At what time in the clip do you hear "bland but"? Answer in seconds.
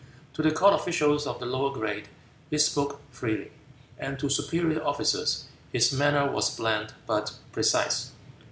6.57-7.35